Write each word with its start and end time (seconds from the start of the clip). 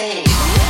stage. 0.00 0.69